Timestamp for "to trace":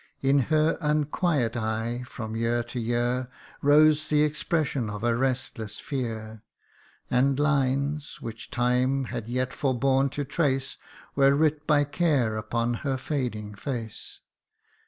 10.13-10.77